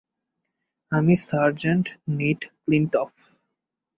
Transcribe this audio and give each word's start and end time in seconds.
আমি 0.91 1.13
sergeant 1.27 1.85
Nate 2.17 2.41
ক্লিনটফ। 2.63 3.11